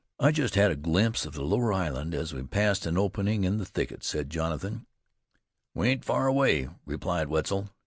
"I 0.19 0.31
just 0.31 0.55
had 0.55 0.71
a 0.71 0.75
glimpse 0.75 1.27
of 1.27 1.33
the 1.35 1.43
lower 1.43 1.71
island, 1.71 2.15
as 2.15 2.33
we 2.33 2.41
passed 2.41 2.87
an 2.87 2.97
opening 2.97 3.43
in 3.43 3.59
the 3.59 3.67
thicket," 3.67 4.03
said 4.03 4.31
Jonathan. 4.31 4.87
"We 5.75 5.89
ain't 5.89 6.05
far 6.05 6.25
away," 6.25 6.69
replied 6.87 7.27
Wetzel. 7.27 7.69